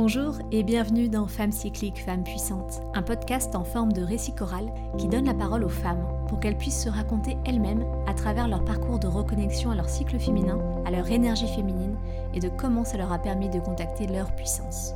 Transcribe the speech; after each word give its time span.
Bonjour 0.00 0.36
et 0.52 0.62
bienvenue 0.62 1.08
dans 1.08 1.26
Femmes 1.26 1.50
cycliques, 1.50 2.04
Femmes 2.04 2.22
puissantes, 2.22 2.82
un 2.94 3.02
podcast 3.02 3.56
en 3.56 3.64
forme 3.64 3.92
de 3.92 4.04
récit 4.04 4.32
choral 4.32 4.72
qui 4.96 5.08
donne 5.08 5.24
la 5.24 5.34
parole 5.34 5.64
aux 5.64 5.68
femmes 5.68 6.06
pour 6.28 6.38
qu'elles 6.38 6.56
puissent 6.56 6.84
se 6.84 6.88
raconter 6.88 7.36
elles-mêmes 7.44 7.84
à 8.06 8.14
travers 8.14 8.46
leur 8.46 8.64
parcours 8.64 9.00
de 9.00 9.08
reconnexion 9.08 9.72
à 9.72 9.74
leur 9.74 9.88
cycle 9.88 10.20
féminin, 10.20 10.60
à 10.86 10.92
leur 10.92 11.10
énergie 11.10 11.48
féminine 11.48 11.96
et 12.32 12.38
de 12.38 12.48
comment 12.48 12.84
ça 12.84 12.96
leur 12.96 13.10
a 13.10 13.18
permis 13.18 13.48
de 13.48 13.58
contacter 13.58 14.06
leur 14.06 14.30
puissance. 14.36 14.94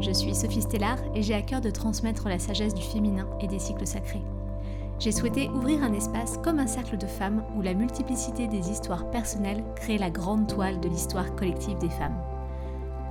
Je 0.00 0.10
suis 0.10 0.34
Sophie 0.34 0.60
Stellar 0.60 0.98
et 1.14 1.22
j'ai 1.22 1.32
à 1.32 1.40
cœur 1.40 1.62
de 1.62 1.70
transmettre 1.70 2.28
la 2.28 2.38
sagesse 2.38 2.74
du 2.74 2.82
féminin 2.82 3.26
et 3.40 3.46
des 3.46 3.58
cycles 3.58 3.86
sacrés. 3.86 4.22
J'ai 4.98 5.12
souhaité 5.12 5.48
ouvrir 5.48 5.82
un 5.82 5.94
espace 5.94 6.36
comme 6.44 6.58
un 6.58 6.66
cercle 6.66 6.98
de 6.98 7.06
femmes 7.06 7.42
où 7.56 7.62
la 7.62 7.72
multiplicité 7.72 8.48
des 8.48 8.70
histoires 8.70 9.10
personnelles 9.10 9.64
crée 9.76 9.96
la 9.96 10.10
grande 10.10 10.46
toile 10.46 10.78
de 10.78 10.90
l'histoire 10.90 11.34
collective 11.36 11.78
des 11.78 11.88
femmes. 11.88 12.20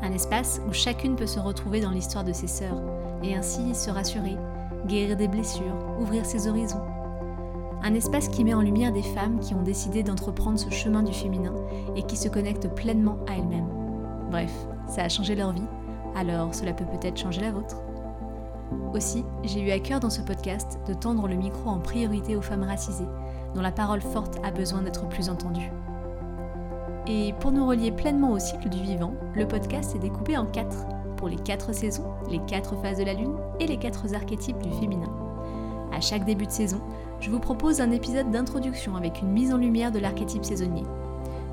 Un 0.01 0.13
espace 0.13 0.61
où 0.67 0.73
chacune 0.73 1.15
peut 1.15 1.27
se 1.27 1.39
retrouver 1.39 1.81
dans 1.81 1.91
l'histoire 1.91 2.23
de 2.23 2.31
ses 2.31 2.47
sœurs 2.47 2.81
et 3.21 3.35
ainsi 3.35 3.75
se 3.75 3.89
rassurer, 3.89 4.37
guérir 4.87 5.17
des 5.17 5.27
blessures, 5.27 5.75
ouvrir 5.99 6.25
ses 6.25 6.47
horizons. 6.47 6.81
Un 7.83 7.93
espace 7.93 8.29
qui 8.29 8.43
met 8.43 8.53
en 8.53 8.61
lumière 8.61 8.93
des 8.93 9.03
femmes 9.03 9.39
qui 9.39 9.53
ont 9.53 9.61
décidé 9.61 10.03
d'entreprendre 10.03 10.59
ce 10.59 10.69
chemin 10.69 11.03
du 11.03 11.13
féminin 11.13 11.53
et 11.95 12.03
qui 12.03 12.15
se 12.15 12.29
connectent 12.29 12.73
pleinement 12.75 13.17
à 13.27 13.33
elles-mêmes. 13.33 13.69
Bref, 14.31 14.51
ça 14.87 15.03
a 15.03 15.09
changé 15.09 15.35
leur 15.35 15.53
vie, 15.53 15.67
alors 16.15 16.55
cela 16.55 16.73
peut 16.73 16.85
peut-être 16.85 17.17
changer 17.17 17.41
la 17.41 17.51
vôtre. 17.51 17.81
Aussi, 18.93 19.25
j'ai 19.43 19.61
eu 19.61 19.71
à 19.71 19.79
cœur 19.79 19.99
dans 19.99 20.09
ce 20.09 20.21
podcast 20.21 20.79
de 20.87 20.93
tendre 20.93 21.27
le 21.27 21.35
micro 21.35 21.69
en 21.69 21.79
priorité 21.79 22.35
aux 22.35 22.41
femmes 22.41 22.63
racisées, 22.63 23.07
dont 23.53 23.61
la 23.61 23.71
parole 23.71 24.01
forte 24.01 24.39
a 24.43 24.51
besoin 24.51 24.81
d'être 24.81 25.07
plus 25.07 25.29
entendue. 25.29 25.71
Et 27.11 27.33
pour 27.39 27.51
nous 27.51 27.65
relier 27.65 27.91
pleinement 27.91 28.33
au 28.33 28.39
cycle 28.39 28.69
du 28.69 28.83
vivant, 28.83 29.15
le 29.33 29.47
podcast 29.47 29.95
est 29.95 29.99
découpé 29.99 30.37
en 30.37 30.45
quatre, 30.45 30.85
pour 31.17 31.27
les 31.27 31.37
quatre 31.37 31.73
saisons, 31.73 32.05
les 32.29 32.37
quatre 32.45 32.79
phases 32.83 32.99
de 32.99 33.03
la 33.03 33.15
lune 33.15 33.35
et 33.59 33.65
les 33.65 33.77
quatre 33.77 34.13
archétypes 34.13 34.61
du 34.61 34.69
féminin. 34.79 35.11
À 35.91 36.01
chaque 36.01 36.23
début 36.23 36.45
de 36.45 36.51
saison, 36.51 36.79
je 37.19 37.31
vous 37.31 37.39
propose 37.39 37.81
un 37.81 37.89
épisode 37.89 38.29
d'introduction 38.29 38.95
avec 38.95 39.23
une 39.23 39.31
mise 39.31 39.51
en 39.51 39.57
lumière 39.57 39.91
de 39.91 39.97
l'archétype 39.97 40.45
saisonnier. 40.45 40.83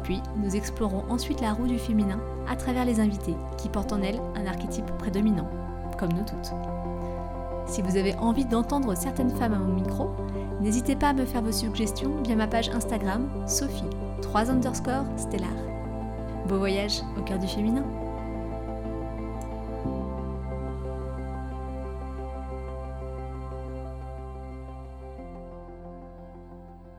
Puis, 0.02 0.20
nous 0.36 0.54
explorons 0.54 1.04
ensuite 1.08 1.40
la 1.40 1.54
roue 1.54 1.66
du 1.66 1.78
féminin 1.78 2.20
à 2.46 2.54
travers 2.54 2.84
les 2.84 3.00
invités 3.00 3.34
qui 3.56 3.70
portent 3.70 3.94
en 3.94 4.02
elles 4.02 4.20
un 4.34 4.44
archétype 4.44 4.92
prédominant, 4.98 5.48
comme 5.98 6.12
nous 6.12 6.24
toutes. 6.24 6.52
Si 7.64 7.80
vous 7.80 7.96
avez 7.96 8.14
envie 8.16 8.44
d'entendre 8.44 8.94
certaines 8.94 9.30
femmes 9.30 9.54
à 9.54 9.58
mon 9.58 9.72
micro, 9.72 10.10
n'hésitez 10.60 10.96
pas 10.96 11.08
à 11.08 11.12
me 11.12 11.24
faire 11.24 11.42
vos 11.42 11.52
suggestions 11.52 12.22
via 12.24 12.36
ma 12.36 12.46
page 12.46 12.68
Instagram 12.70 13.28
Sophie 13.46 13.90
3 14.22 14.50
underscore 14.50 15.04
stellar. 15.16 15.48
Beau 16.48 16.58
voyage 16.58 17.02
au 17.18 17.22
cœur 17.22 17.38
du 17.38 17.48
féminin 17.48 17.84